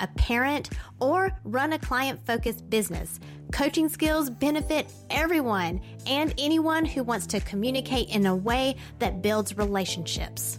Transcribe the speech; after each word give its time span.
a 0.00 0.06
parent, 0.08 0.70
or 0.98 1.30
run 1.44 1.72
a 1.72 1.78
client 1.78 2.24
focused 2.26 2.68
business, 2.70 3.20
coaching 3.52 3.88
skills 3.88 4.30
benefit 4.30 4.92
everyone 5.10 5.80
and 6.06 6.34
anyone 6.38 6.84
who 6.84 7.02
wants 7.02 7.26
to 7.28 7.40
communicate 7.40 8.08
in 8.08 8.26
a 8.26 8.34
way 8.34 8.76
that 8.98 9.22
builds 9.22 9.56
relationships. 9.56 10.58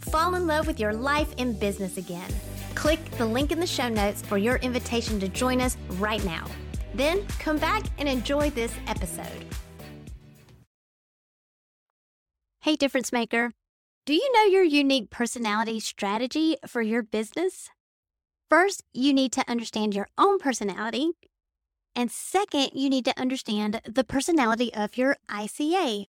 Fall 0.00 0.34
in 0.34 0.46
love 0.46 0.66
with 0.66 0.80
your 0.80 0.92
life 0.92 1.34
and 1.38 1.58
business 1.58 1.96
again. 1.96 2.30
Click 2.74 3.04
the 3.12 3.26
link 3.26 3.52
in 3.52 3.60
the 3.60 3.66
show 3.66 3.88
notes 3.88 4.22
for 4.22 4.38
your 4.38 4.56
invitation 4.56 5.20
to 5.20 5.28
join 5.28 5.60
us 5.60 5.76
right 5.92 6.24
now. 6.24 6.46
Then 6.94 7.26
come 7.38 7.58
back 7.58 7.84
and 7.98 8.08
enjoy 8.08 8.50
this 8.50 8.72
episode. 8.86 9.44
Hey, 12.62 12.76
difference 12.76 13.12
maker. 13.12 13.52
Do 14.06 14.14
you 14.14 14.32
know 14.32 14.44
your 14.44 14.64
unique 14.64 15.10
personality 15.10 15.80
strategy 15.80 16.56
for 16.66 16.82
your 16.82 17.02
business? 17.02 17.70
First, 18.50 18.82
you 18.92 19.14
need 19.14 19.30
to 19.32 19.48
understand 19.48 19.94
your 19.94 20.08
own 20.18 20.40
personality. 20.40 21.12
And 21.94 22.10
second, 22.10 22.70
you 22.74 22.90
need 22.90 23.04
to 23.04 23.18
understand 23.18 23.80
the 23.86 24.02
personality 24.02 24.74
of 24.74 24.98
your 24.98 25.16
ICA. 25.28 26.06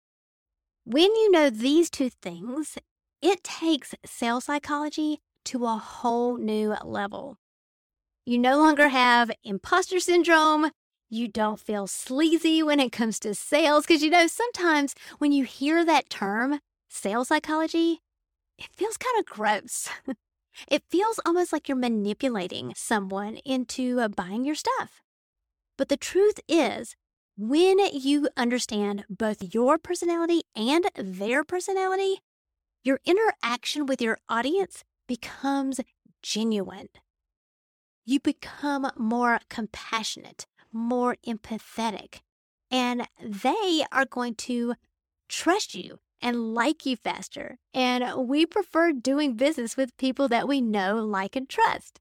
When 0.85 1.15
you 1.15 1.31
know 1.31 1.49
these 1.49 1.89
two 1.89 2.09
things, 2.09 2.77
it 3.21 3.43
takes 3.43 3.93
sales 4.05 4.45
psychology 4.45 5.19
to 5.45 5.65
a 5.65 5.75
whole 5.75 6.37
new 6.37 6.75
level. 6.85 7.35
You 8.25 8.37
no 8.37 8.57
longer 8.57 8.87
have 8.87 9.31
imposter 9.43 9.99
syndrome. 9.99 10.71
You 11.09 11.27
don't 11.27 11.59
feel 11.59 11.87
sleazy 11.87 12.63
when 12.63 12.79
it 12.79 12.93
comes 12.93 13.19
to 13.19 13.35
sales 13.35 13.85
because 13.85 14.01
you 14.01 14.09
know 14.09 14.27
sometimes 14.27 14.95
when 15.17 15.33
you 15.33 15.43
hear 15.43 15.83
that 15.83 16.09
term, 16.09 16.61
sales 16.87 17.27
psychology, 17.27 17.99
it 18.57 18.69
feels 18.71 18.95
kind 18.95 19.19
of 19.19 19.25
gross. 19.25 19.89
it 20.67 20.83
feels 20.89 21.19
almost 21.25 21.53
like 21.53 21.67
you're 21.67 21.77
manipulating 21.77 22.73
someone 22.75 23.37
into 23.45 23.99
uh, 23.99 24.07
buying 24.07 24.43
your 24.45 24.55
stuff. 24.55 25.01
But 25.77 25.89
the 25.89 25.97
truth 25.97 26.39
is, 26.47 26.95
when 27.37 27.79
you 27.93 28.27
understand 28.35 29.05
both 29.09 29.53
your 29.53 29.77
personality 29.77 30.41
and 30.55 30.89
their 30.95 31.43
personality, 31.43 32.19
your 32.83 32.99
interaction 33.05 33.85
with 33.85 34.01
your 34.01 34.17
audience 34.27 34.83
becomes 35.07 35.79
genuine. 36.21 36.89
You 38.05 38.19
become 38.19 38.91
more 38.97 39.39
compassionate, 39.49 40.47
more 40.73 41.15
empathetic. 41.25 42.21
And 42.71 43.07
they 43.21 43.83
are 43.91 44.05
going 44.05 44.35
to 44.35 44.75
trust 45.27 45.75
you 45.75 45.99
and 46.21 46.53
like 46.53 46.85
you 46.85 46.95
faster. 46.95 47.57
And 47.73 48.27
we 48.27 48.45
prefer 48.45 48.91
doing 48.91 49.35
business 49.35 49.77
with 49.77 49.97
people 49.97 50.27
that 50.27 50.47
we 50.47 50.61
know, 50.61 50.97
like, 50.97 51.35
and 51.35 51.47
trust. 51.47 51.99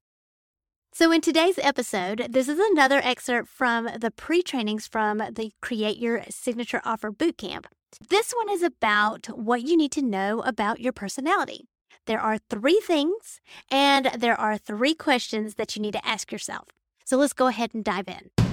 So, 0.93 1.13
in 1.13 1.21
today's 1.21 1.59
episode, 1.59 2.27
this 2.31 2.49
is 2.49 2.59
another 2.59 3.01
excerpt 3.05 3.49
from 3.49 3.89
the 4.01 4.11
pre 4.11 4.43
trainings 4.43 4.87
from 4.87 5.19
the 5.19 5.53
Create 5.61 5.99
Your 5.99 6.25
Signature 6.29 6.81
Offer 6.85 7.13
Bootcamp. 7.13 7.67
This 8.09 8.33
one 8.33 8.51
is 8.51 8.63
about 8.63 9.27
what 9.27 9.63
you 9.63 9.77
need 9.77 9.93
to 9.93 10.03
know 10.03 10.41
about 10.41 10.81
your 10.81 10.93
personality. 10.93 11.69
There 12.07 12.21
are 12.21 12.39
three 12.51 12.81
things, 12.85 13.41
and 13.71 14.07
there 14.07 14.39
are 14.39 14.59
three 14.59 14.95
questions 14.95 15.55
that 15.55 15.77
you 15.77 15.83
need 15.83 15.93
to 15.93 16.07
ask 16.07 16.33
yourself. 16.33 16.69
So, 17.05 17.17
let's 17.17 17.33
go 17.33 17.47
ahead 17.47 17.75
and 17.75 17.85
dive 17.85 18.09
in. 18.09 18.48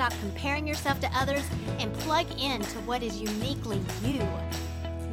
Stop 0.00 0.18
comparing 0.20 0.66
yourself 0.66 0.98
to 0.98 1.06
others 1.14 1.44
and 1.78 1.92
plug 1.92 2.24
in 2.40 2.62
to 2.62 2.78
what 2.86 3.02
is 3.02 3.20
uniquely 3.20 3.78
you. 4.02 4.26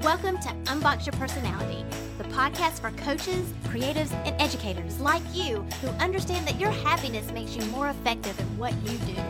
Welcome 0.02 0.38
to 0.38 0.48
Unbox 0.72 1.06
Your 1.06 1.12
Personality, 1.20 1.84
the 2.18 2.24
podcast 2.24 2.80
for 2.80 2.92
coaches, 2.92 3.52
creatives, 3.66 4.14
and 4.26 4.34
educators 4.42 5.02
like 5.02 5.22
you 5.34 5.64
who 5.81 5.90
understand 6.00 6.47
that 6.47 6.58
your 6.58 6.70
happiness 6.70 7.30
makes 7.34 7.53
you 7.53 7.66
more 7.66 7.90
effective 7.90 8.40
in 8.40 8.46
what 8.58 8.74
you 8.84 8.97
do, 9.00 9.22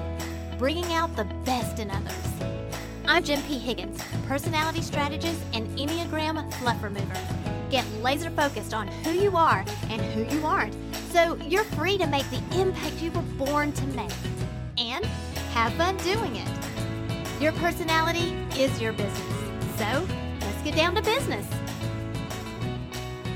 bringing 0.60 0.94
out 0.94 1.16
the 1.16 1.24
best 1.44 1.80
in 1.80 1.90
others. 1.90 2.14
I'm 3.08 3.24
Jen 3.24 3.42
P. 3.48 3.58
Higgins, 3.58 4.00
personality 4.28 4.84
strategist 4.84 5.42
and 5.54 5.68
Enneagram 5.76 6.54
fluff 6.60 6.84
remover. 6.84 7.18
Get 7.72 7.84
laser 8.04 8.30
focused 8.30 8.76
on 8.76 8.90
who 8.90 9.10
you 9.10 9.36
are 9.36 9.66
and 9.90 10.04
who 10.04 10.36
you 10.36 10.46
aren't, 10.46 10.76
so 11.12 11.36
you're 11.38 11.64
free 11.64 11.98
to 11.98 12.06
make 12.06 12.30
the 12.30 12.44
impact 12.62 13.02
you 13.02 13.10
were 13.10 13.24
born 13.40 13.72
to 13.72 13.88
make 13.88 14.12
and 14.78 15.04
have 15.58 15.74
fun 15.74 15.98
doing 15.98 16.36
it. 16.36 16.48
Your 17.42 17.52
personality 17.54 18.36
is 18.62 18.80
your 18.80 18.94
business. 18.94 19.34
So 19.76 20.08
let's 20.42 20.64
get 20.64 20.76
down 20.76 20.94
to 20.94 21.02
business. 21.02 21.48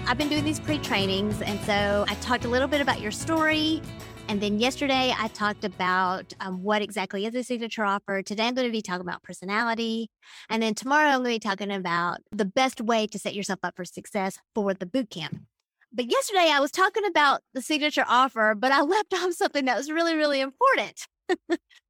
I've 0.05 0.19
been 0.19 0.29
doing 0.29 0.43
these 0.43 0.59
pre 0.59 0.77
trainings, 0.77 1.41
and 1.41 1.59
so 1.61 2.05
I 2.07 2.13
talked 2.15 2.45
a 2.45 2.47
little 2.47 2.67
bit 2.67 2.79
about 2.79 3.01
your 3.01 3.09
story. 3.09 3.81
And 4.27 4.39
then 4.39 4.59
yesterday, 4.59 5.11
I 5.17 5.29
talked 5.29 5.65
about 5.65 6.31
um, 6.39 6.61
what 6.61 6.83
exactly 6.83 7.25
is 7.25 7.33
a 7.33 7.43
signature 7.43 7.83
offer. 7.83 8.21
Today, 8.21 8.45
I'm 8.45 8.53
going 8.53 8.67
to 8.67 8.71
be 8.71 8.83
talking 8.83 9.01
about 9.01 9.23
personality. 9.23 10.11
And 10.47 10.61
then 10.61 10.75
tomorrow, 10.75 11.09
I'm 11.09 11.23
going 11.23 11.39
to 11.39 11.45
be 11.45 11.49
talking 11.49 11.71
about 11.71 12.19
the 12.31 12.45
best 12.45 12.81
way 12.81 13.07
to 13.07 13.17
set 13.17 13.33
yourself 13.33 13.59
up 13.63 13.75
for 13.75 13.83
success 13.83 14.37
for 14.53 14.75
the 14.75 14.85
boot 14.85 15.09
camp. 15.09 15.39
But 15.91 16.11
yesterday, 16.11 16.51
I 16.53 16.59
was 16.59 16.69
talking 16.69 17.03
about 17.03 17.41
the 17.55 17.63
signature 17.63 18.05
offer, 18.07 18.53
but 18.55 18.71
I 18.71 18.83
left 18.83 19.11
off 19.15 19.33
something 19.33 19.65
that 19.65 19.75
was 19.75 19.91
really, 19.91 20.15
really 20.15 20.39
important. 20.39 21.07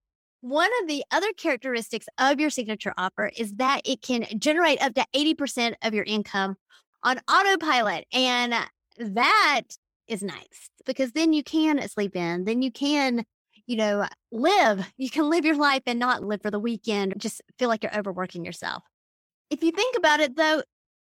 One 0.42 0.70
of 0.82 0.88
the 0.88 1.04
other 1.12 1.32
characteristics 1.34 2.08
of 2.18 2.40
your 2.40 2.50
signature 2.50 2.94
offer 2.98 3.32
is 3.38 3.54
that 3.54 3.82
it 3.86 4.02
can 4.02 4.26
generate 4.40 4.82
up 4.82 4.96
to 4.96 5.06
80% 5.16 5.76
of 5.84 5.94
your 5.94 6.04
income 6.04 6.56
on 7.04 7.20
autopilot. 7.28 8.06
And 8.12 8.54
that 8.98 9.62
is 10.08 10.24
nice 10.24 10.70
because 10.86 11.12
then 11.12 11.32
you 11.32 11.44
can 11.44 11.88
sleep 11.88 12.16
in, 12.16 12.46
then 12.46 12.62
you 12.64 12.72
can, 12.72 13.24
you 13.68 13.78
know, 13.78 14.08
live. 14.32 14.92
You 14.98 15.10
can 15.10 15.30
live 15.30 15.46
your 15.46 15.56
life 15.56 15.84
and 15.86 16.00
not 16.00 16.24
live 16.24 16.42
for 16.42 16.52
the 16.52 16.60
weekend, 16.60 17.14
just 17.18 17.42
feel 17.60 17.70
like 17.70 17.84
you're 17.84 17.98
overworking 17.98 18.44
yourself. 18.44 18.84
If 19.52 19.64
you 19.64 19.72
think 19.72 19.96
about 19.96 20.22
it 20.22 20.36
though, 20.36 20.64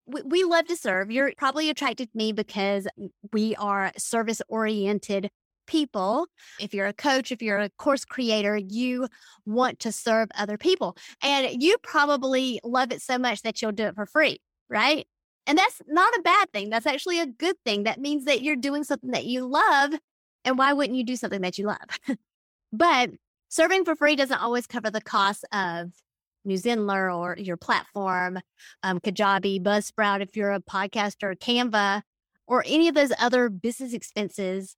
we, 0.07 0.21
we 0.23 0.43
love 0.43 0.65
to 0.67 0.75
serve. 0.75 1.11
You're 1.11 1.33
probably 1.37 1.69
attracted 1.69 2.11
to 2.11 2.17
me 2.17 2.31
because 2.31 2.87
we 3.31 3.55
are 3.57 3.91
service 3.95 4.41
oriented 4.49 5.29
people. 5.69 6.25
If 6.59 6.73
you're 6.73 6.87
a 6.87 6.93
coach, 6.93 7.31
if 7.31 7.41
you're 7.41 7.59
a 7.59 7.69
course 7.69 8.03
creator, 8.03 8.57
you 8.57 9.07
want 9.45 9.79
to 9.81 9.91
serve 9.91 10.29
other 10.35 10.57
people. 10.57 10.97
And 11.23 11.61
you 11.61 11.77
probably 11.83 12.59
love 12.63 12.91
it 12.91 13.01
so 13.01 13.17
much 13.17 13.43
that 13.43 13.61
you'll 13.61 13.71
do 13.71 13.83
it 13.83 13.95
for 13.95 14.07
free, 14.07 14.41
right? 14.67 15.07
And 15.45 15.57
that's 15.57 15.81
not 15.87 16.13
a 16.15 16.21
bad 16.23 16.51
thing. 16.51 16.69
That's 16.69 16.87
actually 16.87 17.19
a 17.19 17.27
good 17.27 17.55
thing. 17.63 17.83
That 17.83 18.01
means 18.01 18.25
that 18.25 18.41
you're 18.41 18.55
doing 18.55 18.83
something 18.83 19.11
that 19.11 19.25
you 19.25 19.45
love. 19.45 19.93
And 20.43 20.57
why 20.57 20.73
wouldn't 20.73 20.97
you 20.97 21.05
do 21.05 21.15
something 21.15 21.41
that 21.41 21.57
you 21.57 21.67
love? 21.67 21.77
but 22.73 23.11
serving 23.47 23.85
for 23.85 23.95
free 23.95 24.15
doesn't 24.15 24.41
always 24.41 24.65
cover 24.65 24.89
the 24.89 25.01
cost 25.01 25.45
of 25.53 25.91
Newsendler 26.47 27.15
or 27.15 27.35
your 27.37 27.57
platform, 27.57 28.39
um, 28.81 28.99
Kajabi, 28.99 29.61
Buzzsprout, 29.61 30.21
if 30.21 30.35
you're 30.35 30.51
a 30.51 30.59
podcaster, 30.59 31.35
Canva, 31.37 32.01
or 32.47 32.63
any 32.65 32.87
of 32.87 32.95
those 32.95 33.11
other 33.19 33.49
business 33.49 33.93
expenses 33.93 34.75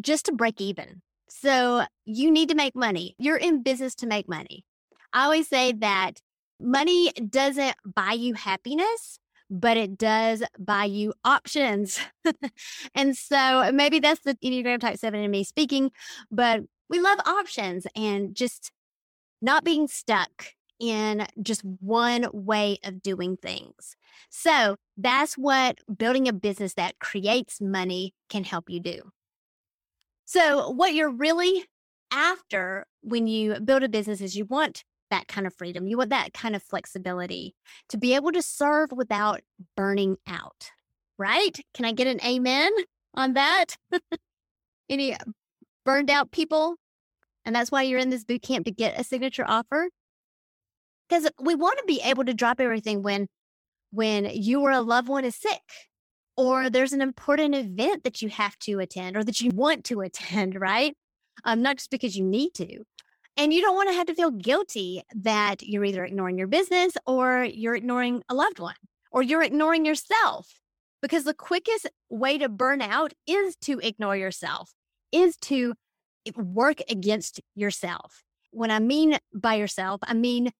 just 0.00 0.26
to 0.26 0.32
break 0.32 0.60
even. 0.60 1.02
So 1.28 1.84
you 2.04 2.30
need 2.30 2.48
to 2.50 2.54
make 2.54 2.76
money. 2.76 3.14
You're 3.18 3.36
in 3.36 3.62
business 3.62 3.94
to 3.96 4.06
make 4.06 4.28
money. 4.28 4.64
I 5.12 5.24
always 5.24 5.48
say 5.48 5.72
that 5.72 6.20
money 6.60 7.12
doesn't 7.12 7.76
buy 7.84 8.12
you 8.12 8.34
happiness, 8.34 9.18
but 9.50 9.76
it 9.76 9.96
does 9.96 10.42
buy 10.58 10.84
you 10.84 11.14
options. 11.24 12.00
and 12.94 13.16
so 13.16 13.70
maybe 13.72 13.98
that's 14.00 14.22
the 14.22 14.34
Enneagram 14.44 14.80
type 14.80 14.98
seven 14.98 15.20
in 15.20 15.30
me 15.30 15.44
speaking, 15.44 15.90
but 16.30 16.60
we 16.88 17.00
love 17.00 17.18
options 17.26 17.86
and 17.96 18.34
just 18.34 18.70
not 19.42 19.64
being 19.64 19.88
stuck 19.88 20.46
in 20.78 21.26
just 21.42 21.62
one 21.80 22.26
way 22.32 22.78
of 22.84 23.02
doing 23.02 23.36
things. 23.36 23.96
So 24.30 24.76
that's 24.96 25.34
what 25.34 25.78
building 25.96 26.28
a 26.28 26.32
business 26.32 26.74
that 26.74 26.98
creates 26.98 27.60
money 27.60 28.14
can 28.28 28.44
help 28.44 28.68
you 28.68 28.80
do. 28.80 29.12
So, 30.26 30.70
what 30.70 30.92
you're 30.92 31.10
really 31.10 31.64
after 32.10 32.86
when 33.02 33.28
you 33.28 33.60
build 33.60 33.84
a 33.84 33.88
business 33.88 34.20
is 34.20 34.36
you 34.36 34.44
want 34.44 34.82
that 35.10 35.28
kind 35.28 35.46
of 35.46 35.54
freedom. 35.54 35.86
You 35.86 35.98
want 35.98 36.10
that 36.10 36.34
kind 36.34 36.56
of 36.56 36.64
flexibility 36.64 37.54
to 37.90 37.96
be 37.96 38.12
able 38.12 38.32
to 38.32 38.42
serve 38.42 38.90
without 38.90 39.40
burning 39.76 40.16
out, 40.26 40.72
right? 41.16 41.56
Can 41.74 41.84
I 41.84 41.92
get 41.92 42.08
an 42.08 42.20
amen 42.24 42.72
on 43.14 43.34
that? 43.34 43.76
Any 44.88 45.16
burned 45.84 46.10
out 46.10 46.32
people? 46.32 46.74
And 47.44 47.54
that's 47.54 47.70
why 47.70 47.82
you're 47.82 48.00
in 48.00 48.10
this 48.10 48.24
boot 48.24 48.42
camp 48.42 48.64
to 48.64 48.72
get 48.72 48.98
a 48.98 49.04
signature 49.04 49.44
offer. 49.46 49.88
Because 51.08 51.30
we 51.40 51.54
want 51.54 51.78
to 51.78 51.84
be 51.86 52.00
able 52.04 52.24
to 52.24 52.34
drop 52.34 52.60
everything 52.60 53.02
when 53.02 53.28
when 53.92 54.24
you 54.24 54.60
or 54.60 54.72
a 54.72 54.80
loved 54.80 55.06
one 55.06 55.24
is 55.24 55.36
sick 55.36 55.62
or 56.36 56.70
there's 56.70 56.92
an 56.92 57.00
important 57.00 57.54
event 57.54 58.04
that 58.04 58.22
you 58.22 58.28
have 58.28 58.58
to 58.60 58.78
attend 58.78 59.16
or 59.16 59.24
that 59.24 59.40
you 59.40 59.50
want 59.54 59.84
to 59.84 60.00
attend, 60.02 60.60
right? 60.60 60.96
Um, 61.44 61.62
not 61.62 61.78
just 61.78 61.90
because 61.90 62.16
you 62.16 62.24
need 62.24 62.54
to. 62.54 62.84
And 63.36 63.52
you 63.52 63.60
don't 63.60 63.76
want 63.76 63.90
to 63.90 63.94
have 63.94 64.06
to 64.06 64.14
feel 64.14 64.30
guilty 64.30 65.02
that 65.14 65.62
you're 65.62 65.84
either 65.84 66.04
ignoring 66.04 66.38
your 66.38 66.46
business 66.46 66.94
or 67.06 67.44
you're 67.44 67.74
ignoring 67.74 68.22
a 68.30 68.34
loved 68.34 68.58
one 68.58 68.74
or 69.12 69.22
you're 69.22 69.42
ignoring 69.42 69.84
yourself. 69.84 70.60
Because 71.02 71.24
the 71.24 71.34
quickest 71.34 71.88
way 72.08 72.38
to 72.38 72.48
burn 72.48 72.80
out 72.80 73.12
is 73.26 73.54
to 73.56 73.78
ignore 73.80 74.16
yourself, 74.16 74.72
is 75.12 75.36
to 75.36 75.74
work 76.34 76.80
against 76.88 77.40
yourself. 77.54 78.24
When 78.50 78.70
I 78.70 78.78
mean 78.78 79.18
by 79.34 79.56
yourself, 79.56 80.00
I 80.04 80.14
mean 80.14 80.50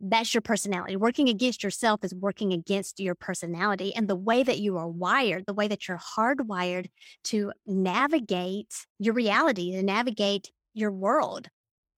that's 0.00 0.34
your 0.34 0.40
personality. 0.40 0.96
Working 0.96 1.28
against 1.28 1.62
yourself 1.62 2.04
is 2.04 2.14
working 2.14 2.52
against 2.52 3.00
your 3.00 3.14
personality 3.14 3.94
and 3.94 4.08
the 4.08 4.16
way 4.16 4.42
that 4.42 4.58
you 4.58 4.76
are 4.76 4.88
wired, 4.88 5.44
the 5.46 5.54
way 5.54 5.68
that 5.68 5.88
you're 5.88 6.00
hardwired 6.16 6.86
to 7.24 7.52
navigate 7.66 8.74
your 8.98 9.14
reality, 9.14 9.72
to 9.72 9.82
navigate 9.82 10.50
your 10.74 10.90
world. 10.90 11.48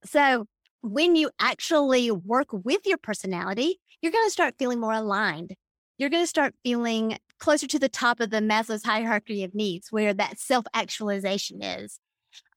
So, 0.05 0.47
when 0.83 1.17
you 1.17 1.31
actually 1.41 2.11
work 2.13 2.49
with 2.53 2.83
your 2.85 2.99
personality, 2.99 3.81
you're 4.01 4.13
going 4.13 4.27
to 4.27 4.31
start 4.31 4.55
feeling 4.59 4.79
more 4.79 4.93
aligned. 4.93 5.55
You're 5.99 6.11
going 6.11 6.23
to 6.23 6.29
start 6.29 6.55
feeling 6.63 7.19
closer 7.41 7.67
to 7.67 7.79
the 7.79 7.89
top 7.89 8.21
of 8.21 8.31
the 8.31 8.39
Maslow's 8.39 8.85
hierarchy 8.85 9.43
of 9.43 9.55
needs, 9.55 9.91
where 9.91 10.15
that 10.15 10.39
self 10.39 10.65
actualization 10.75 11.63
is. 11.63 11.99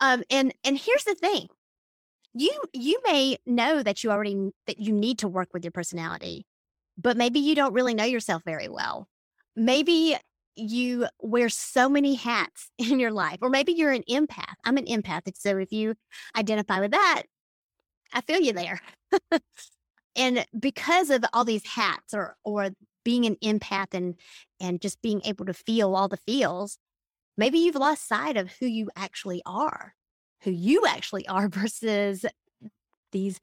Um, 0.02 0.24
and 0.30 0.54
and 0.64 0.78
here's 0.78 1.06
the 1.06 1.16
thing: 1.16 1.48
you 2.40 2.52
you 2.74 3.00
may 3.06 3.38
know 3.46 3.84
that 3.84 4.04
you 4.04 4.12
already 4.12 4.52
that 4.68 4.80
you 4.80 4.94
need 4.94 5.20
to 5.20 5.28
work 5.28 5.50
with 5.54 5.64
your 5.64 5.72
personality 5.72 6.46
but 7.02 7.18
maybe 7.18 7.40
you 7.40 7.56
don't 7.56 7.74
really 7.74 7.94
know 7.94 8.04
yourself 8.04 8.44
very 8.44 8.68
well. 8.68 9.08
Maybe 9.56 10.18
you 10.56 11.08
wear 11.22 11.48
so 11.48 11.88
many 11.88 12.16
hats 12.16 12.70
in 12.78 13.00
your 13.00 13.12
life 13.12 13.38
or 13.42 13.50
maybe 13.50 13.72
you're 13.72 13.94
an 13.94 14.04
empath 14.10 14.56
i'm 14.66 14.76
an 14.76 14.86
empath 14.88 15.22
so 15.38 15.58
if 15.58 15.72
you 15.72 15.96
identify 16.36 16.82
with 16.82 16.92
that 16.92 17.24
i 18.14 18.22
feel 18.22 18.40
you 18.40 18.54
there. 18.54 18.82
And 20.16 20.46
because 20.60 21.12
of 21.12 21.24
all 21.32 21.46
these 21.46 21.66
hats 21.66 22.14
or 22.14 22.36
or 22.44 22.72
being 23.06 23.26
an 23.26 23.38
empath 23.44 23.94
and 23.94 24.16
and 24.60 24.82
just 24.82 25.02
being 25.02 25.22
able 25.24 25.46
to 25.46 25.54
feel 25.54 25.96
all 25.96 26.10
the 26.10 26.18
feels 26.18 26.78
maybe 27.38 27.60
you've 27.60 27.76
lost 27.76 28.08
sight 28.08 28.36
of 28.36 28.52
who 28.60 28.66
you 28.66 28.90
actually 28.98 29.42
are 29.46 29.94
who 30.44 30.52
you 30.52 30.86
actually 30.88 31.28
are 31.28 31.48
versus 31.50 32.26
these 33.12 33.40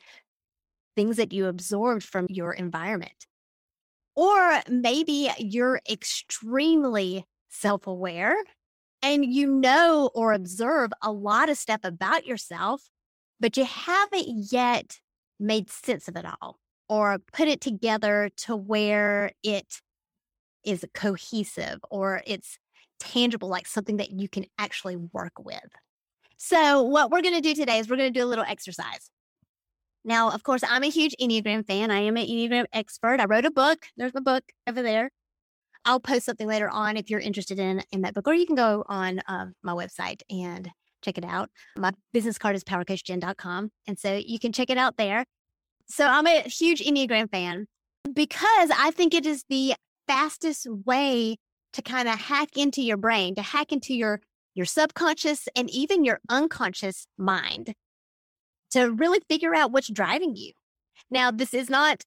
things 0.94 1.16
that 1.16 1.32
you 1.32 1.46
absorbed 1.46 2.02
from 2.02 2.26
your 2.30 2.52
environment. 2.52 3.26
Or 4.14 4.62
maybe 4.68 5.30
you're 5.38 5.80
extremely 5.88 7.26
self 7.50 7.86
aware 7.86 8.34
and 9.02 9.24
you 9.24 9.46
know 9.46 10.10
or 10.14 10.32
observe 10.32 10.90
a 11.02 11.12
lot 11.12 11.50
of 11.50 11.58
stuff 11.58 11.80
about 11.84 12.26
yourself, 12.26 12.88
but 13.38 13.56
you 13.56 13.64
haven't 13.64 14.26
yet 14.50 15.00
made 15.38 15.70
sense 15.70 16.08
of 16.08 16.16
it 16.16 16.24
all 16.24 16.58
or 16.88 17.18
put 17.32 17.48
it 17.48 17.60
together 17.60 18.30
to 18.36 18.56
where 18.56 19.32
it 19.42 19.80
is 20.64 20.84
cohesive 20.94 21.80
or 21.90 22.22
it's 22.26 22.58
tangible, 22.98 23.48
like 23.48 23.66
something 23.66 23.98
that 23.98 24.10
you 24.10 24.28
can 24.28 24.46
actually 24.58 24.96
work 24.96 25.32
with. 25.38 25.70
So, 26.36 26.82
what 26.82 27.10
we're 27.10 27.22
going 27.22 27.34
to 27.34 27.40
do 27.40 27.54
today 27.54 27.78
is 27.78 27.88
we're 27.88 27.96
going 27.96 28.12
to 28.12 28.18
do 28.18 28.24
a 28.24 28.28
little 28.28 28.44
exercise. 28.46 29.10
Now, 30.04 30.30
of 30.30 30.42
course, 30.42 30.62
I'm 30.68 30.84
a 30.84 30.90
huge 30.90 31.16
Enneagram 31.20 31.66
fan. 31.66 31.90
I 31.90 32.00
am 32.00 32.16
an 32.16 32.26
Enneagram 32.26 32.66
expert. 32.72 33.20
I 33.20 33.24
wrote 33.24 33.44
a 33.44 33.50
book. 33.50 33.86
There's 33.96 34.14
my 34.14 34.20
book 34.20 34.44
over 34.68 34.82
there. 34.82 35.10
I'll 35.84 36.00
post 36.00 36.26
something 36.26 36.46
later 36.46 36.68
on 36.68 36.96
if 36.96 37.10
you're 37.10 37.20
interested 37.20 37.58
in, 37.58 37.82
in 37.92 38.02
that 38.02 38.14
book, 38.14 38.28
or 38.28 38.34
you 38.34 38.46
can 38.46 38.56
go 38.56 38.84
on 38.88 39.20
uh, 39.28 39.46
my 39.62 39.72
website 39.72 40.20
and 40.30 40.70
check 41.02 41.18
it 41.18 41.24
out. 41.24 41.50
My 41.76 41.92
business 42.12 42.38
card 42.38 42.56
is 42.56 42.64
powercoachjen.com. 42.64 43.70
And 43.86 43.98
so 43.98 44.14
you 44.14 44.38
can 44.38 44.52
check 44.52 44.70
it 44.70 44.78
out 44.78 44.96
there. 44.96 45.24
So 45.88 46.06
I'm 46.06 46.26
a 46.26 46.42
huge 46.42 46.80
Enneagram 46.84 47.30
fan 47.30 47.66
because 48.12 48.70
I 48.76 48.90
think 48.90 49.14
it 49.14 49.26
is 49.26 49.44
the 49.48 49.74
fastest 50.06 50.66
way 50.84 51.36
to 51.72 51.82
kind 51.82 52.08
of 52.08 52.18
hack 52.18 52.56
into 52.56 52.82
your 52.82 52.96
brain, 52.96 53.34
to 53.36 53.42
hack 53.42 53.72
into 53.72 53.94
your 53.94 54.20
your 54.56 54.66
subconscious, 54.66 55.48
and 55.54 55.70
even 55.70 56.04
your 56.04 56.18
unconscious 56.28 57.06
mind 57.16 57.74
to 58.70 58.90
really 58.90 59.20
figure 59.28 59.54
out 59.54 59.70
what's 59.70 59.90
driving 59.90 60.34
you. 60.34 60.52
Now, 61.10 61.30
this 61.30 61.54
is 61.54 61.70
not 61.70 62.02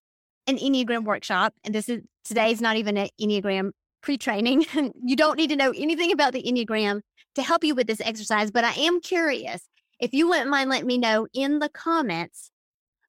an 0.47 0.57
Enneagram 0.57 1.05
workshop, 1.05 1.53
and 1.63 1.73
this 1.73 1.87
is 1.87 2.01
today's 2.25 2.59
not 2.59 2.75
even 2.75 2.97
an 2.97 3.09
Enneagram 3.21 3.71
pre 4.01 4.17
training. 4.17 4.65
you 5.03 5.15
don't 5.15 5.37
need 5.37 5.51
to 5.51 5.55
know 5.55 5.71
anything 5.77 6.11
about 6.11 6.33
the 6.33 6.43
Enneagram 6.43 7.01
to 7.35 7.43
help 7.43 7.63
you 7.63 7.75
with 7.75 7.87
this 7.87 8.01
exercise, 8.01 8.51
but 8.51 8.63
I 8.63 8.73
am 8.73 8.99
curious 8.99 9.69
if 9.99 10.13
you 10.13 10.27
wouldn't 10.27 10.49
mind 10.49 10.69
letting 10.69 10.87
me 10.87 10.97
know 10.97 11.27
in 11.33 11.59
the 11.59 11.69
comments 11.69 12.51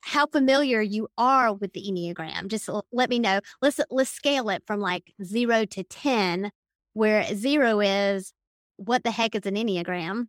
how 0.02 0.26
familiar 0.26 0.80
you 0.82 1.08
are 1.16 1.52
with 1.52 1.72
the 1.72 1.82
Enneagram. 1.82 2.48
Just 2.48 2.68
let 2.92 3.08
me 3.08 3.18
know. 3.18 3.40
Let's 3.62 3.80
let's 3.90 4.10
scale 4.10 4.50
it 4.50 4.62
from 4.66 4.80
like 4.80 5.12
zero 5.24 5.64
to 5.64 5.82
ten, 5.82 6.50
where 6.92 7.24
zero 7.34 7.80
is 7.80 8.32
what 8.80 9.04
the 9.04 9.10
heck 9.10 9.34
is 9.34 9.44
an 9.44 9.56
Enneagram? 9.56 10.26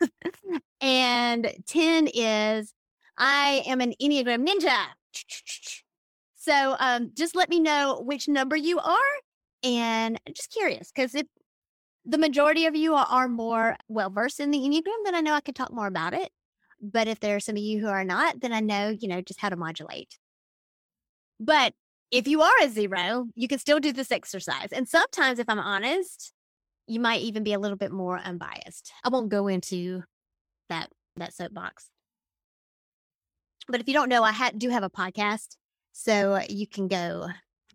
and 0.80 1.52
10 1.66 2.08
is 2.14 2.72
I 3.18 3.62
am 3.66 3.80
an 3.80 3.94
Enneagram 4.00 4.46
ninja. 4.46 4.76
So 6.42 6.74
um, 6.78 7.10
just 7.14 7.36
let 7.36 7.50
me 7.50 7.60
know 7.60 8.00
which 8.02 8.26
number 8.26 8.56
you 8.56 8.78
are. 8.78 9.12
And 9.62 10.18
I'm 10.26 10.32
just 10.32 10.50
curious 10.50 10.90
because 10.90 11.14
if 11.14 11.26
the 12.06 12.16
majority 12.16 12.64
of 12.64 12.74
you 12.74 12.94
are 12.94 13.28
more 13.28 13.76
well 13.88 14.08
versed 14.08 14.40
in 14.40 14.50
the 14.50 14.58
Enneagram, 14.58 15.04
then 15.04 15.14
I 15.14 15.20
know 15.20 15.34
I 15.34 15.42
can 15.42 15.52
talk 15.52 15.70
more 15.70 15.86
about 15.86 16.14
it. 16.14 16.30
But 16.80 17.08
if 17.08 17.20
there 17.20 17.36
are 17.36 17.40
some 17.40 17.56
of 17.56 17.62
you 17.62 17.80
who 17.80 17.88
are 17.88 18.04
not, 18.04 18.40
then 18.40 18.54
I 18.54 18.60
know, 18.60 18.88
you 18.88 19.06
know, 19.06 19.20
just 19.20 19.38
how 19.38 19.50
to 19.50 19.56
modulate. 19.56 20.16
But 21.38 21.74
if 22.10 22.26
you 22.26 22.40
are 22.40 22.62
a 22.62 22.70
zero, 22.70 23.26
you 23.34 23.46
can 23.46 23.58
still 23.58 23.78
do 23.78 23.92
this 23.92 24.10
exercise. 24.10 24.72
And 24.72 24.88
sometimes, 24.88 25.38
if 25.38 25.48
I'm 25.48 25.58
honest, 25.58 26.32
you 26.90 26.98
might 26.98 27.20
even 27.22 27.44
be 27.44 27.52
a 27.52 27.58
little 27.58 27.76
bit 27.76 27.92
more 27.92 28.18
unbiased. 28.18 28.92
I 29.04 29.10
won't 29.10 29.28
go 29.28 29.46
into 29.46 30.02
that 30.68 30.90
that 31.16 31.32
soapbox. 31.32 31.88
But 33.68 33.80
if 33.80 33.86
you 33.86 33.94
don't 33.94 34.08
know, 34.08 34.24
I 34.24 34.32
ha- 34.32 34.50
do 34.56 34.70
have 34.70 34.82
a 34.82 34.90
podcast, 34.90 35.56
so 35.92 36.40
you 36.48 36.66
can 36.66 36.88
go 36.88 37.28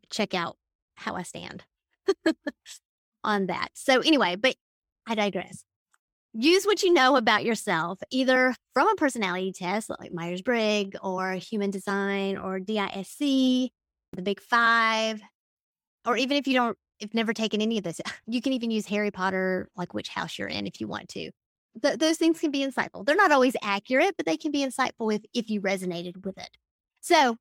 check 0.10 0.34
out 0.34 0.58
how 0.96 1.16
I 1.16 1.24
stand 1.24 1.64
on 3.24 3.48
that. 3.48 3.70
So 3.74 4.02
anyway, 4.02 4.36
but 4.36 4.58
I 5.08 5.16
digress. 5.16 5.64
Use 6.34 6.66
what 6.66 6.84
you 6.84 6.92
know 6.92 7.16
about 7.16 7.46
yourself, 7.46 8.00
either 8.12 8.54
from 8.74 8.90
a 8.90 8.96
personality 8.96 9.54
test 9.54 9.90
like 9.90 10.14
Myers 10.14 10.42
Briggs 10.42 11.00
or 11.02 11.36
Human 11.36 11.72
Design 11.72 12.38
or 12.38 12.60
DISC, 12.60 13.20
the 13.20 13.72
Big 14.22 14.42
Five, 14.42 15.22
or 16.06 16.18
even 16.18 16.36
if 16.36 16.48
you 16.48 16.56
don't 16.56 16.78
if 17.00 17.14
never 17.14 17.34
taken 17.34 17.62
any 17.62 17.78
of 17.78 17.84
this, 17.84 18.02
you 18.28 18.42
can 18.42 18.54
even 18.54 18.72
use 18.72 18.86
Harry 18.88 19.12
Potter, 19.12 19.70
like 19.76 19.94
which 19.94 20.10
house 20.10 20.38
you're 20.38 20.48
in 20.48 20.68
if 20.68 20.80
you 20.80 20.88
want 20.88 21.10
to. 21.10 21.32
Th- 21.82 21.98
those 21.98 22.18
things 22.18 22.40
can 22.40 22.52
be 22.52 22.66
insightful. 22.66 23.06
They're 23.06 23.16
not 23.16 23.32
always 23.32 23.56
accurate, 23.62 24.16
but 24.18 24.26
they 24.26 24.38
can 24.38 24.52
be 24.52 24.66
insightful 24.66 25.14
if, 25.14 25.22
if 25.34 25.50
you 25.50 25.62
resonated 25.62 26.26
with 26.26 26.38
it. 26.38 26.50
So 27.02 27.38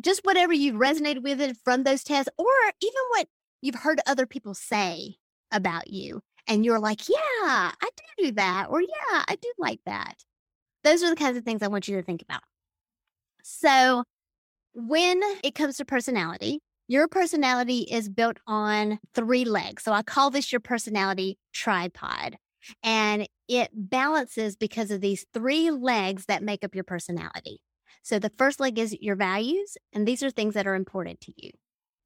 just 0.00 0.24
whatever 0.24 0.52
you've 0.52 0.76
resonated 0.76 1.22
with 1.22 1.40
it 1.40 1.56
from 1.64 1.84
those 1.84 2.04
tests, 2.04 2.30
or 2.36 2.46
even 2.80 3.00
what 3.10 3.28
you've 3.62 3.76
heard 3.76 4.00
other 4.06 4.26
people 4.26 4.54
say 4.54 5.16
about 5.52 5.88
you. 5.88 6.20
And 6.46 6.64
you're 6.64 6.80
like, 6.80 7.08
yeah, 7.08 7.16
I 7.42 7.72
do 7.96 8.26
do 8.26 8.32
that. 8.32 8.66
Or 8.68 8.82
yeah, 8.82 9.24
I 9.26 9.36
do 9.40 9.50
like 9.58 9.80
that. 9.86 10.14
Those 10.82 11.02
are 11.02 11.08
the 11.08 11.16
kinds 11.16 11.38
of 11.38 11.44
things 11.44 11.62
I 11.62 11.68
want 11.68 11.88
you 11.88 11.96
to 11.96 12.02
think 12.02 12.20
about. 12.20 12.42
So 13.42 14.04
when 14.74 15.22
it 15.42 15.54
comes 15.54 15.78
to 15.78 15.84
personality, 15.84 16.60
your 16.88 17.08
personality 17.08 17.86
is 17.90 18.08
built 18.08 18.38
on 18.46 18.98
three 19.14 19.44
legs. 19.44 19.82
So 19.82 19.92
I 19.92 20.02
call 20.02 20.30
this 20.30 20.52
your 20.52 20.60
personality 20.60 21.38
tripod. 21.52 22.36
And 22.82 23.28
it 23.48 23.70
balances 23.74 24.56
because 24.56 24.90
of 24.90 25.00
these 25.00 25.26
three 25.34 25.70
legs 25.70 26.26
that 26.26 26.42
make 26.42 26.64
up 26.64 26.74
your 26.74 26.84
personality. 26.84 27.60
So 28.02 28.18
the 28.18 28.32
first 28.36 28.60
leg 28.60 28.78
is 28.78 28.96
your 29.00 29.16
values, 29.16 29.76
and 29.92 30.06
these 30.06 30.22
are 30.22 30.30
things 30.30 30.54
that 30.54 30.66
are 30.66 30.74
important 30.74 31.20
to 31.22 31.32
you. 31.36 31.50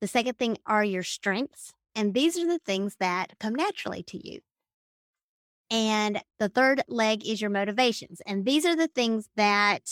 The 0.00 0.06
second 0.06 0.38
thing 0.38 0.56
are 0.66 0.84
your 0.84 1.02
strengths, 1.02 1.72
and 1.94 2.14
these 2.14 2.38
are 2.38 2.46
the 2.46 2.60
things 2.60 2.96
that 3.00 3.38
come 3.40 3.54
naturally 3.54 4.04
to 4.04 4.28
you. 4.28 4.40
And 5.70 6.22
the 6.38 6.48
third 6.48 6.82
leg 6.88 7.26
is 7.26 7.40
your 7.40 7.50
motivations, 7.50 8.20
and 8.26 8.44
these 8.44 8.64
are 8.64 8.76
the 8.76 8.88
things 8.88 9.28
that 9.36 9.82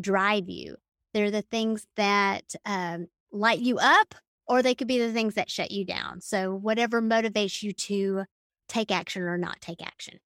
drive 0.00 0.48
you. 0.48 0.76
They're 1.14 1.32
the 1.32 1.42
things 1.42 1.86
that 1.96 2.54
um, 2.64 3.08
light 3.32 3.60
you 3.60 3.78
up, 3.78 4.14
or 4.46 4.62
they 4.62 4.74
could 4.74 4.88
be 4.88 4.98
the 4.98 5.12
things 5.12 5.34
that 5.34 5.50
shut 5.50 5.70
you 5.70 5.84
down. 5.84 6.20
So, 6.20 6.54
whatever 6.54 7.00
motivates 7.00 7.62
you 7.62 7.72
to 7.72 8.24
take 8.68 8.90
action 8.90 9.22
or 9.22 9.38
not 9.38 9.60
take 9.60 9.82
action. 9.82 10.18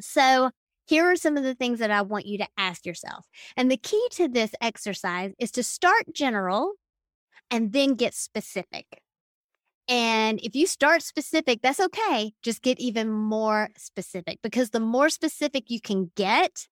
So, 0.00 0.50
here 0.86 1.04
are 1.10 1.16
some 1.16 1.36
of 1.36 1.42
the 1.42 1.54
things 1.54 1.80
that 1.80 1.90
I 1.90 2.02
want 2.02 2.26
you 2.26 2.38
to 2.38 2.48
ask 2.56 2.86
yourself. 2.86 3.26
And 3.56 3.70
the 3.70 3.76
key 3.76 4.06
to 4.12 4.28
this 4.28 4.52
exercise 4.60 5.32
is 5.38 5.50
to 5.52 5.62
start 5.62 6.04
general 6.14 6.74
and 7.50 7.72
then 7.72 7.94
get 7.94 8.14
specific. 8.14 8.86
And 9.88 10.40
if 10.42 10.54
you 10.54 10.66
start 10.66 11.02
specific, 11.02 11.60
that's 11.62 11.80
okay. 11.80 12.32
Just 12.42 12.62
get 12.62 12.80
even 12.80 13.10
more 13.10 13.68
specific 13.76 14.40
because 14.42 14.70
the 14.70 14.80
more 14.80 15.08
specific 15.10 15.70
you 15.70 15.80
can 15.80 16.10
get, 16.16 16.66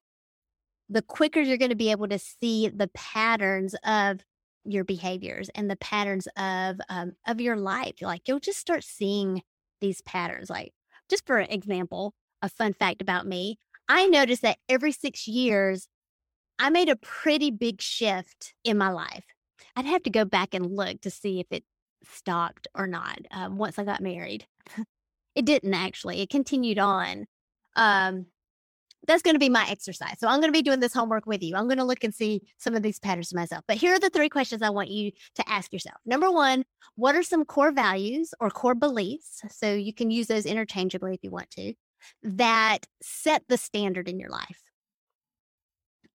the 0.89 1.03
quicker 1.03 1.41
you're 1.41 1.59
going 1.59 1.71
to 1.71 1.77
be 1.77 1.91
able 1.91 2.09
to 2.09 2.19
see 2.19 2.69
the 2.69 2.89
patterns 2.89 3.75
of 3.85 4.21
your 4.65 4.85
behaviors 4.85 5.51
and 5.55 5.71
the 5.71 5.77
patterns 5.77 6.27
of 6.37 6.81
um, 6.89 7.13
of 7.27 7.41
your 7.41 7.57
life. 7.57 7.97
Like 8.01 8.23
you'll 8.27 8.41
just 8.41 8.59
start 8.59 8.85
seeing 8.85 9.43
these 9.81 10.01
patterns. 10.03 10.51
Like 10.51 10.73
just 11.09 11.27
for 11.27 11.39
example, 11.39 12.15
a 12.43 12.49
fun 12.49 12.73
fact 12.73 13.03
about 13.03 13.27
me: 13.27 13.59
I 13.89 14.07
noticed 14.07 14.43
that 14.43 14.59
every 14.69 14.93
six 14.93 15.27
years, 15.29 15.89
I 16.59 16.71
made 16.71 16.89
a 16.89 16.97
pretty 16.97 17.51
big 17.51 17.81
shift 17.81 18.55
in 18.65 18.79
my 18.79 18.91
life. 18.91 19.25
I'd 19.77 19.87
have 19.87 20.03
to 20.05 20.11
go 20.11 20.25
back 20.25 20.55
and 20.55 20.77
look 20.77 21.01
to 21.03 21.11
see 21.11 21.41
if 21.41 21.47
it 21.51 21.65
stopped 22.05 22.69
or 22.75 22.87
not 22.87 23.19
um, 23.31 23.57
once 23.57 23.79
I 23.79 23.85
got 23.85 24.01
married. 24.01 24.47
it 25.35 25.45
didn't 25.45 25.75
actually, 25.75 26.21
it 26.21 26.31
continued 26.31 26.79
on. 26.79 27.27
Um, 27.77 28.27
that's 29.07 29.23
going 29.23 29.35
to 29.35 29.41
be 29.41 29.49
my 29.49 29.67
exercise. 29.69 30.17
So 30.19 30.29
I'm 30.29 30.41
going 30.41 30.53
to 30.53 30.57
be 30.57 30.63
doing 30.63 30.81
this 30.81 30.95
homework 30.95 31.27
with 31.27 31.43
you. 31.43 31.57
I'm 31.57 31.67
going 31.67 31.79
to 31.79 31.85
look 31.85 32.05
and 32.05 32.15
see 32.15 32.43
some 32.59 32.75
of 32.75 32.83
these 32.83 32.99
patterns 32.99 33.35
myself. 33.35 33.65
But 33.67 33.77
here 33.77 33.95
are 33.95 33.99
the 33.99 34.11
three 34.11 34.29
questions 34.29 34.63
I 34.63 34.71
want 34.71 34.89
you 34.89 35.13
to 35.35 35.49
ask 35.49 35.73
yourself. 35.73 35.97
Number 36.07 36.31
one, 36.31 36.65
what 36.97 37.15
are 37.15 37.23
some 37.23 37.45
core 37.45 37.73
values 37.73 38.33
or 38.41 38.51
core 38.51 38.75
beliefs? 38.75 39.43
So 39.51 39.73
you 39.73 39.93
can 39.93 40.11
use 40.11 40.27
those 40.27 40.47
interchangeably 40.47 41.15
if 41.15 41.23
you 41.23 41.31
want 41.31 41.51
to 41.53 41.75
that 42.23 42.87
set 43.03 43.45
the 43.49 43.57
standard 43.57 44.09
in 44.09 44.19
your 44.19 44.31
life. 44.31 44.63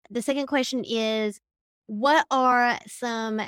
The 0.09 0.21
second 0.21 0.47
question 0.47 0.83
is 0.87 1.39
what 1.87 2.25
are 2.31 2.79
some 2.87 3.41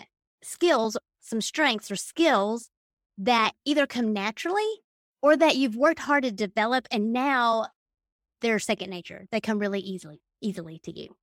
skills, 0.44 0.98
some 1.20 1.42
strengths 1.42 1.92
or 1.92 1.96
skills 1.96 2.70
that 3.18 3.54
either 3.66 3.86
come 3.86 4.14
naturally 4.14 4.82
or 5.22 5.38
that 5.38 5.56
you've 5.56 5.76
worked 5.76 6.00
hard 6.00 6.24
to 6.24 6.32
develop 6.32 6.88
and 6.92 7.14
now 7.14 7.68
they're 8.42 8.60
second 8.60 8.90
nature. 8.90 9.26
They 9.32 9.40
come 9.42 9.60
really 9.60 9.80
easily, 9.80 10.22
easily 10.42 10.80
to 10.84 10.98
you. 10.98 11.16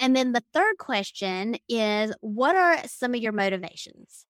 And 0.00 0.14
then 0.14 0.32
the 0.32 0.44
third 0.52 0.78
question 0.78 1.56
is 1.68 2.12
what 2.20 2.54
are 2.56 2.86
some 2.86 3.14
of 3.14 3.20
your 3.20 3.32
motivations? 3.32 4.26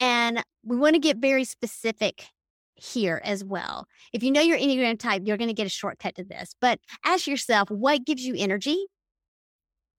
And 0.00 0.42
we 0.62 0.76
want 0.76 0.94
to 0.94 1.00
get 1.00 1.16
very 1.16 1.44
specific 1.44 2.26
here 2.74 3.20
as 3.24 3.44
well. 3.44 3.86
If 4.12 4.22
you 4.22 4.30
know 4.30 4.40
your 4.40 4.58
Enneagram 4.58 4.98
type, 4.98 5.22
you're 5.24 5.36
going 5.36 5.48
to 5.48 5.54
get 5.54 5.66
a 5.66 5.70
shortcut 5.70 6.14
to 6.16 6.24
this. 6.24 6.54
But 6.60 6.78
ask 7.04 7.26
yourself 7.26 7.70
what 7.70 8.06
gives 8.06 8.24
you 8.24 8.34
energy? 8.36 8.86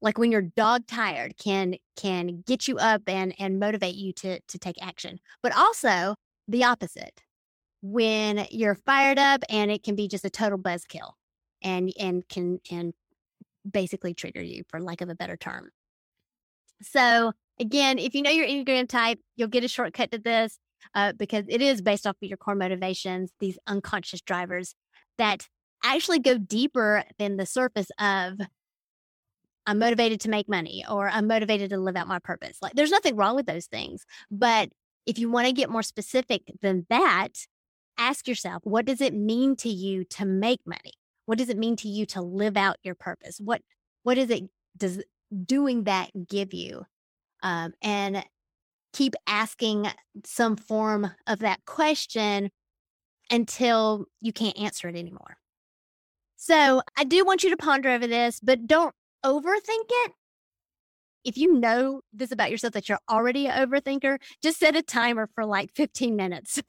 Like 0.02 0.18
when 0.18 0.32
you're 0.32 0.44
dog 0.44 0.88
tired 0.88 1.36
can 1.38 1.76
can 1.98 2.44
get 2.48 2.68
you 2.68 2.78
up 2.78 3.02
and 3.08 3.34
and 3.38 3.60
motivate 3.60 3.96
you 3.96 4.14
to 4.14 4.40
to 4.40 4.60
take 4.60 4.78
action. 4.82 5.20
But 5.44 5.56
also 5.56 6.16
the 6.48 6.64
opposite. 6.64 7.22
When 7.82 8.46
you're 8.52 8.76
fired 8.76 9.20
up 9.20 9.44
and 9.50 9.72
it 9.72 9.84
can 9.84 9.96
be 9.96 10.08
just 10.08 10.26
a 10.26 10.30
total 10.30 10.58
buzzkill 10.58 11.14
and 11.62 11.92
and 12.00 12.28
can 12.28 12.60
and 12.72 12.94
basically 13.70 14.14
trigger 14.14 14.42
you 14.42 14.64
for 14.70 14.82
lack 14.82 15.02
of 15.02 15.10
a 15.10 15.16
better 15.16 15.38
term. 15.38 15.70
So 16.82 17.34
again, 17.60 18.00
if 18.00 18.16
you 18.16 18.22
know 18.22 18.30
your 18.30 18.48
Enneagram 18.48 18.88
type, 18.88 19.20
you'll 19.36 19.50
get 19.50 19.64
a 19.64 19.68
shortcut 19.68 20.12
to 20.12 20.18
this 20.18 20.60
uh, 20.96 21.14
because 21.14 21.46
it 21.48 21.62
is 21.62 21.82
based 21.82 22.08
off 22.08 22.16
of 22.22 22.28
your 22.28 22.38
core 22.38 22.56
motivations, 22.56 23.32
these 23.40 23.58
unconscious 23.68 24.22
drivers 24.22 24.76
that 25.18 25.48
actually 25.84 26.20
go 26.20 26.38
deeper 26.38 27.04
than 27.18 27.38
the 27.38 27.46
surface 27.46 27.92
of 28.00 28.40
I'm 29.66 29.80
motivated 29.80 30.20
to 30.22 30.30
make 30.30 30.50
money 30.50 30.84
or 30.90 31.10
I'm 31.10 31.28
motivated 31.28 31.70
to 31.72 31.78
live 31.78 31.96
out 31.96 32.08
my 32.08 32.20
purpose. 32.20 32.58
Like 32.62 32.74
there's 32.74 32.92
nothing 32.92 33.16
wrong 33.16 33.36
with 33.36 33.46
those 33.46 33.68
things. 33.68 34.06
But 34.32 34.70
if 35.06 35.20
you 35.20 35.30
want 35.30 35.48
to 35.48 35.54
get 35.54 35.70
more 35.70 35.84
specific 35.84 36.44
than 36.62 36.86
that, 36.90 37.46
ask 38.00 38.28
yourself, 38.28 38.64
what 38.64 38.86
does 38.86 39.02
it 39.02 39.14
mean 39.14 39.56
to 39.58 39.70
you 39.70 40.04
to 40.06 40.26
make 40.26 40.62
money? 40.66 40.94
What 41.26 41.38
does 41.38 41.50
it 41.50 41.58
mean 41.58 41.76
to 41.78 41.88
you 41.88 42.06
to 42.08 42.22
live 42.22 42.58
out 42.58 42.78
your 42.82 42.96
purpose? 42.96 43.40
What 43.40 43.62
what 44.04 44.18
is 44.18 44.32
it 44.32 44.46
does 44.78 45.04
doing 45.46 45.84
that 45.84 46.10
give 46.28 46.54
you? 46.54 46.86
Um, 47.44 47.74
and 47.82 48.26
keep 48.94 49.14
asking 49.28 49.88
some 50.26 50.56
form 50.56 51.12
of 51.28 51.40
that 51.40 51.64
question 51.66 52.50
until 53.30 54.06
you 54.20 54.34
can't 54.34 54.58
answer 54.58 54.88
it 54.88 54.96
anymore. 54.96 55.38
So 56.36 56.82
I 56.98 57.04
do 57.04 57.24
want 57.26 57.44
you 57.44 57.50
to 57.52 57.58
ponder 57.58 57.90
over 57.90 58.08
this, 58.08 58.40
but 58.42 58.66
don't 58.66 58.96
overthink 59.24 59.86
it. 59.90 60.12
If 61.30 61.38
you 61.38 61.54
know 61.54 62.02
this 62.12 62.32
about 62.32 62.52
yourself 62.52 62.74
that 62.74 62.90
you're 62.90 63.00
already 63.10 63.48
an 63.48 63.70
overthinker, 63.70 64.18
just 64.42 64.60
set 64.60 64.76
a 64.76 64.82
timer 64.82 65.30
for 65.34 65.46
like 65.46 65.72
15 65.76 66.16
minutes 66.16 66.62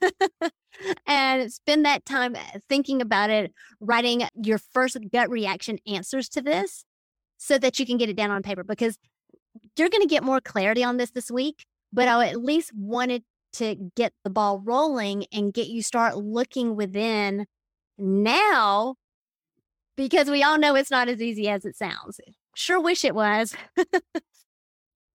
and 1.07 1.51
spend 1.51 1.85
that 1.85 2.05
time 2.05 2.35
uh, 2.35 2.59
thinking 2.69 3.01
about 3.01 3.29
it, 3.29 3.51
writing 3.79 4.23
your 4.35 4.57
first 4.57 4.97
gut 5.11 5.29
reaction 5.29 5.77
answers 5.87 6.29
to 6.29 6.41
this 6.41 6.85
so 7.37 7.57
that 7.57 7.79
you 7.79 7.85
can 7.85 7.97
get 7.97 8.09
it 8.09 8.15
down 8.15 8.31
on 8.31 8.43
paper 8.43 8.63
because 8.63 8.97
you're 9.77 9.89
going 9.89 10.01
to 10.01 10.07
get 10.07 10.23
more 10.23 10.39
clarity 10.39 10.83
on 10.83 10.97
this 10.97 11.11
this 11.11 11.31
week 11.31 11.65
but 11.93 12.07
I 12.07 12.27
at 12.29 12.41
least 12.41 12.71
wanted 12.75 13.23
to 13.53 13.75
get 13.95 14.13
the 14.23 14.29
ball 14.29 14.59
rolling 14.59 15.25
and 15.33 15.53
get 15.53 15.67
you 15.67 15.83
start 15.83 16.17
looking 16.17 16.75
within 16.75 17.45
now 17.97 18.95
because 19.97 20.29
we 20.29 20.41
all 20.41 20.57
know 20.57 20.75
it's 20.75 20.91
not 20.91 21.09
as 21.09 21.21
easy 21.21 21.49
as 21.49 21.65
it 21.65 21.75
sounds. 21.75 22.19
Sure 22.55 22.79
wish 22.79 23.03
it 23.03 23.13
was. 23.13 23.55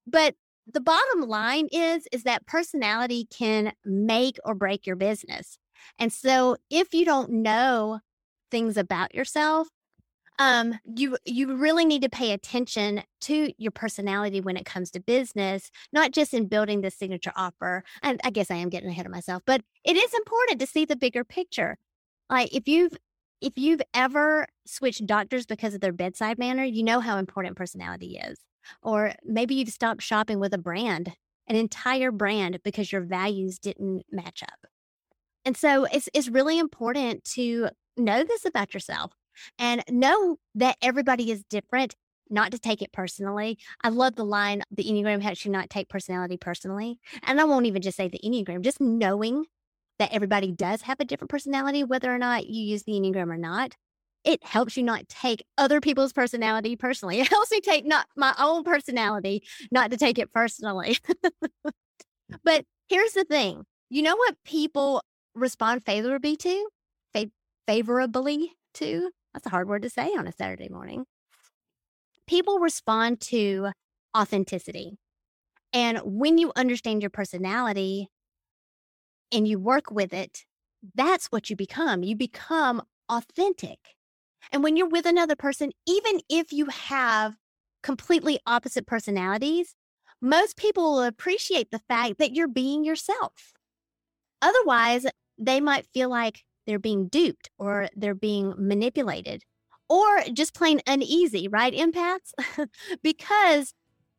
but 0.07 0.35
the 0.73 0.81
bottom 0.81 1.23
line 1.23 1.69
is 1.73 2.09
is 2.13 2.25
that 2.25 2.47
personality 2.47 3.27
can 3.31 3.73
make 3.85 4.39
or 4.45 4.55
break 4.55 4.87
your 4.87 4.97
business. 4.97 5.59
And 5.99 6.13
so 6.13 6.57
if 6.71 6.93
you 6.95 7.05
don't 7.05 7.31
know 7.31 8.01
things 8.51 8.77
about 8.77 9.15
yourself, 9.15 9.69
um, 10.39 10.79
you 10.85 11.17
you 11.25 11.57
really 11.57 11.85
need 11.85 12.03
to 12.03 12.09
pay 12.11 12.33
attention 12.33 13.03
to 13.23 13.53
your 13.59 13.73
personality 13.73 14.41
when 14.41 14.57
it 14.57 14.67
comes 14.67 14.91
to 14.93 15.01
business, 15.01 15.71
not 15.93 16.13
just 16.13 16.35
in 16.35 16.49
building 16.49 16.83
the 16.83 16.91
signature 16.91 17.33
offer. 17.37 17.85
And 18.03 18.21
I 18.25 18.31
guess 18.31 18.51
I 18.51 18.57
am 18.57 18.69
getting 18.69 18.91
ahead 18.91 19.07
of 19.07 19.13
myself, 19.13 19.43
but 19.47 19.63
it 19.85 19.97
is 19.97 20.13
important 20.15 20.61
to 20.61 20.67
see 20.67 20.85
the 20.85 20.97
bigger 20.97 21.25
picture. 21.25 21.79
Like 22.31 22.55
if 22.55 22.69
you've 22.69 22.97
if 23.41 23.55
you've 23.57 23.83
ever 23.95 24.47
switched 24.67 25.07
doctors 25.07 25.47
because 25.47 25.75
of 25.75 25.81
their 25.81 25.93
bedside 25.93 26.39
manner, 26.39 26.65
you 26.65 26.83
know 26.83 27.01
how 27.01 27.19
important 27.19 27.57
personality 27.57 28.19
is. 28.19 28.39
Or 28.83 29.15
maybe 29.25 29.55
you've 29.55 29.69
stopped 29.69 30.03
shopping 30.03 30.41
with 30.41 30.55
a 30.55 30.59
brand, 30.59 31.13
an 31.47 31.57
entire 31.57 32.11
brand, 32.11 32.61
because 32.65 32.93
your 32.93 33.03
values 33.03 33.59
didn't 33.59 34.05
match 34.11 34.43
up. 34.43 34.67
And 35.45 35.57
so 35.57 35.85
it's 35.85 36.09
it's 36.13 36.29
really 36.29 36.59
important 36.59 37.25
to 37.35 37.69
know 37.97 38.25
this 38.25 38.45
about 38.45 38.75
yourself 38.75 39.13
and 39.59 39.83
know 39.89 40.39
that 40.55 40.77
everybody 40.83 41.31
is 41.31 41.45
different 41.45 41.95
not 42.29 42.51
to 42.53 42.59
take 42.59 42.83
it 42.83 42.93
personally. 42.93 43.59
I 43.83 43.91
love 43.91 44.17
the 44.17 44.25
line, 44.25 44.63
the 44.71 44.85
Enneagram 44.85 45.23
helps 45.23 45.45
you 45.45 45.51
not 45.51 45.71
take 45.71 45.89
personality 45.89 46.37
personally. 46.37 46.99
And 47.23 47.41
I 47.41 47.45
won't 47.45 47.67
even 47.67 47.83
just 47.83 47.97
say 47.97 48.09
the 48.09 48.21
Enneagram, 48.25 48.63
just 48.63 48.81
knowing 48.81 49.45
that 49.99 50.13
everybody 50.13 50.53
does 50.53 50.83
have 50.83 51.01
a 51.01 51.05
different 51.05 51.31
personality, 51.31 51.85
whether 51.85 52.13
or 52.13 52.19
not 52.19 52.47
you 52.47 52.63
use 52.63 52.83
the 52.83 52.93
Enneagram 52.93 53.31
or 53.31 53.39
not. 53.39 53.77
It 54.27 54.45
helps 54.45 54.77
you 54.77 54.83
not 54.83 55.09
take 55.09 55.47
other 55.57 55.81
people's 55.81 56.13
personality 56.13 56.75
personally. 56.77 57.21
It 57.27 57.29
helps 57.29 57.53
me 57.53 57.61
take 57.61 57.87
not 57.87 58.09
my 58.17 58.35
own 58.39 58.65
personality, 58.65 59.45
not 59.71 59.93
to 59.93 59.97
take 59.97 60.19
it 60.19 60.33
personally. 60.33 60.99
but 62.45 62.65
here's 62.89 63.13
the 63.13 63.25
thing 63.25 63.65
you 63.89 64.03
know 64.03 64.17
what 64.17 64.35
people 64.45 65.01
respond 65.35 65.87
favorably 65.87 66.37
to? 66.37 66.69
Fa- 67.15 67.31
favorably 67.69 68.53
to? 68.75 69.11
That's 69.33 69.47
a 69.47 69.51
hard 69.51 69.69
word 69.69 69.83
to 69.83 69.91
say 69.91 70.09
on 70.09 70.27
a 70.27 70.33
Saturday 70.33 70.69
morning. 70.69 71.05
People 72.27 72.59
respond 72.59 73.21
to 73.21 73.71
authenticity. 74.17 74.99
And 75.73 76.01
when 76.05 76.39
you 76.39 76.53
understand 76.57 77.03
your 77.03 77.11
personality 77.11 78.09
and 79.31 79.47
you 79.47 79.59
work 79.61 79.91
with 79.91 80.13
it, 80.13 80.45
that's 80.95 81.27
what 81.27 81.49
you 81.49 81.57
become. 81.57 82.03
You 82.03 82.17
become 82.17 82.83
authentic. 83.09 83.96
And 84.53 84.63
when 84.63 84.77
you're 84.77 84.89
with 84.89 85.07
another 85.07 85.37
person, 85.37 85.73
even 85.87 86.21
if 86.29 86.53
you 86.53 86.67
have 86.67 87.37
completely 87.83 88.39
opposite 88.47 88.87
personalities, 88.87 89.75
most 90.21 90.57
people 90.57 90.93
will 90.93 91.03
appreciate 91.03 91.71
the 91.71 91.81
fact 91.89 92.19
that 92.19 92.35
you're 92.35 92.49
being 92.49 92.85
yourself. 92.85 93.53
Otherwise, 94.41 95.07
they 95.39 95.61
might 95.61 95.87
feel 95.93 96.09
like 96.09 96.45
they're 96.67 96.79
being 96.79 97.09
duped 97.09 97.51
or 97.59 97.89
they're 97.95 98.15
being 98.15 98.55
manipulated 98.57 99.43
or 99.89 100.23
just 100.33 100.55
plain 100.55 100.81
uneasy, 100.87 101.49
right, 101.49 101.73
empaths? 101.73 102.33
because 103.03 103.73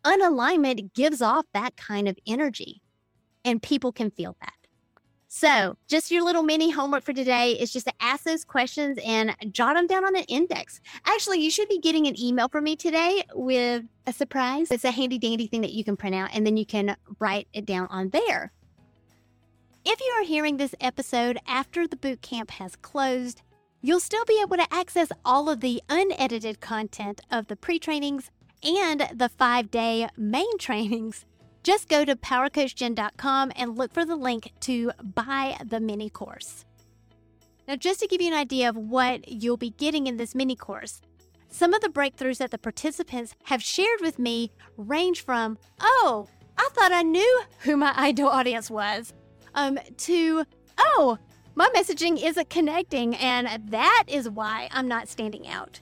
unalignment 0.06 0.94
gives 0.94 1.22
off 1.22 1.46
that 1.54 1.76
kind 1.76 2.08
of 2.08 2.18
energy 2.26 2.82
and 3.44 3.62
people 3.62 3.92
can 3.92 4.12
feel 4.12 4.38
that. 4.42 4.54
So, 5.30 5.76
just 5.90 6.10
your 6.10 6.24
little 6.24 6.42
mini 6.42 6.72
homework 6.72 7.04
for 7.04 7.12
today 7.12 7.52
is 7.52 7.74
just 7.74 7.86
to 7.86 7.94
ask 8.00 8.24
those 8.24 8.46
questions 8.46 8.98
and 9.06 9.36
jot 9.52 9.76
them 9.76 9.86
down 9.86 10.06
on 10.06 10.16
an 10.16 10.24
index. 10.30 10.80
Actually, 11.06 11.42
you 11.42 11.52
should 11.52 11.68
be 11.68 11.80
getting 11.80 12.08
an 12.08 12.18
email 12.18 12.48
from 12.48 12.64
me 12.64 12.78
today 12.78 13.24
with 13.34 13.84
a 14.06 14.14
surprise. 14.14 14.72
It's 14.72 14.86
a 14.86 14.92
handy 14.92 15.18
dandy 15.18 15.48
thing 15.48 15.62
that 15.62 15.74
you 15.74 15.84
can 15.84 15.98
print 15.98 16.16
out 16.16 16.30
and 16.34 16.48
then 16.48 16.56
you 16.56 16.66
can 16.66 16.96
write 17.20 17.50
it 17.54 17.66
down 17.66 17.88
on 17.90 18.10
there. 18.10 18.54
If 19.84 20.00
you 20.00 20.14
are 20.18 20.24
hearing 20.24 20.58
this 20.58 20.76
episode 20.80 21.40
after 21.46 21.88
the 21.88 21.98
boot 21.98 22.22
camp 22.22 22.52
has 22.52 22.78
closed, 22.78 23.42
you'll 23.82 24.00
still 24.00 24.26
be 24.26 24.40
able 24.42 24.56
to 24.56 24.74
access 24.74 25.10
all 25.26 25.50
of 25.50 25.60
the 25.60 25.82
unedited 25.90 26.62
content 26.62 27.20
of 27.30 27.48
the 27.48 27.58
pre 27.58 27.80
trainings 27.80 28.32
and 28.64 29.10
the 29.14 29.30
five 29.30 29.72
day 29.72 30.08
main 30.16 30.58
trainings. 30.60 31.26
Just 31.68 31.90
go 31.90 32.06
to 32.06 32.16
powercoachjen.com 32.16 33.52
and 33.58 33.78
look 33.78 33.94
for 33.94 34.06
the 34.06 34.16
link 34.16 34.54
to 34.62 34.90
buy 35.04 35.58
the 35.66 35.82
mini 35.82 36.10
course. 36.10 36.64
Now, 37.68 37.76
just 37.76 38.00
to 38.00 38.08
give 38.08 38.22
you 38.22 38.30
an 38.30 38.40
idea 38.40 38.70
of 38.70 38.78
what 38.78 39.28
you'll 39.28 39.58
be 39.58 39.72
getting 39.72 40.08
in 40.08 40.16
this 40.16 40.34
mini 40.34 40.56
course, 40.56 41.02
some 41.50 41.74
of 41.74 41.82
the 41.82 41.90
breakthroughs 41.90 42.38
that 42.38 42.52
the 42.52 42.58
participants 42.58 43.36
have 43.44 43.62
shared 43.62 44.00
with 44.00 44.18
me 44.18 44.50
range 44.78 45.26
from, 45.26 45.58
oh, 45.82 46.30
I 46.58 46.70
thought 46.72 46.94
I 46.94 47.02
knew 47.02 47.42
who 47.60 47.76
my 47.76 47.94
ideal 47.98 48.30
audience 48.30 48.72
was, 48.72 49.14
um, 49.54 49.78
to, 49.98 50.46
oh, 50.78 51.18
my 51.56 51.68
messaging 51.76 52.24
isn't 52.24 52.50
connecting, 52.50 53.14
and 53.16 53.70
that 53.72 54.06
is 54.08 54.30
why 54.30 54.70
I'm 54.72 54.88
not 54.88 55.10
standing 55.10 55.50
out. 55.50 55.82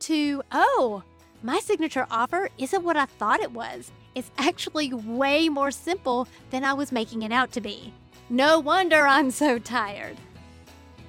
To, 0.00 0.42
oh, 0.52 1.02
my 1.42 1.60
signature 1.60 2.06
offer 2.10 2.50
isn't 2.58 2.84
what 2.84 2.98
I 2.98 3.06
thought 3.06 3.40
it 3.40 3.52
was. 3.52 3.90
It's 4.14 4.30
actually 4.38 4.92
way 4.92 5.48
more 5.48 5.70
simple 5.70 6.28
than 6.50 6.64
I 6.64 6.72
was 6.72 6.92
making 6.92 7.22
it 7.22 7.32
out 7.32 7.52
to 7.52 7.60
be. 7.60 7.92
No 8.30 8.60
wonder 8.60 9.06
I'm 9.06 9.30
so 9.30 9.58
tired. 9.58 10.16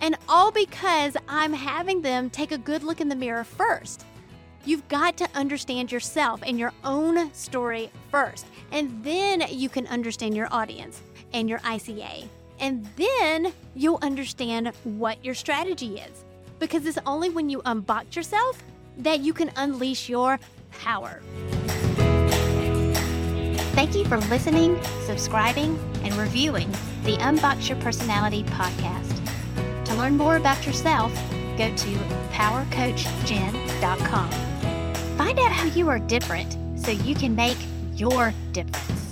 And 0.01 0.17
all 0.27 0.51
because 0.51 1.15
I'm 1.29 1.53
having 1.53 2.01
them 2.01 2.29
take 2.29 2.51
a 2.51 2.57
good 2.57 2.83
look 2.83 2.99
in 2.99 3.09
the 3.09 3.15
mirror 3.15 3.43
first. 3.43 4.05
You've 4.65 4.87
got 4.87 5.15
to 5.17 5.29
understand 5.35 5.91
yourself 5.91 6.41
and 6.45 6.57
your 6.57 6.73
own 6.83 7.31
story 7.33 7.91
first, 8.09 8.47
and 8.71 9.03
then 9.03 9.43
you 9.49 9.69
can 9.69 9.85
understand 9.87 10.35
your 10.35 10.47
audience 10.51 11.01
and 11.33 11.47
your 11.47 11.59
ICA. 11.59 12.27
And 12.59 12.87
then 12.95 13.53
you'll 13.75 13.99
understand 14.01 14.71
what 14.83 15.23
your 15.23 15.35
strategy 15.35 15.99
is. 15.99 16.25
Because 16.57 16.85
it's 16.85 16.97
only 17.05 17.29
when 17.29 17.49
you 17.49 17.61
unbox 17.61 18.15
yourself 18.15 18.63
that 18.97 19.19
you 19.19 19.33
can 19.33 19.51
unleash 19.55 20.09
your 20.09 20.39
power. 20.71 21.21
Thank 23.75 23.93
you 23.93 24.05
for 24.05 24.17
listening, 24.29 24.81
subscribing, 25.05 25.77
and 26.01 26.13
reviewing 26.13 26.71
the 27.03 27.17
Unbox 27.17 27.67
Your 27.67 27.77
Personality 27.81 28.43
podcast. 28.43 29.19
To 29.83 29.95
learn 29.95 30.15
more 30.15 30.37
about 30.37 30.65
yourself, 30.65 31.13
go 31.57 31.75
to 31.75 31.97
powercoachjen.com. 32.31 34.29
Find 35.17 35.39
out 35.39 35.51
how 35.51 35.65
you 35.65 35.89
are 35.89 35.99
different 35.99 36.55
so 36.79 36.91
you 36.91 37.15
can 37.15 37.35
make 37.35 37.57
your 37.95 38.33
difference. 38.53 39.04